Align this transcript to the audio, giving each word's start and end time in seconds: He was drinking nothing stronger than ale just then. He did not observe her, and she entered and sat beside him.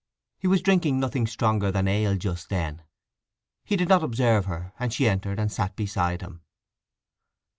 He 0.39 0.47
was 0.47 0.63
drinking 0.63 0.99
nothing 0.99 1.27
stronger 1.27 1.69
than 1.71 1.87
ale 1.87 2.15
just 2.17 2.49
then. 2.49 2.81
He 3.63 3.75
did 3.75 3.87
not 3.87 4.01
observe 4.03 4.45
her, 4.45 4.73
and 4.79 4.91
she 4.91 5.07
entered 5.07 5.37
and 5.39 5.51
sat 5.51 5.75
beside 5.75 6.21
him. 6.23 6.41